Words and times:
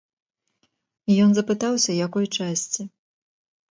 Ён 1.27 1.37
запытаўся, 1.41 1.91
якой 2.07 2.25
часці. 2.37 2.93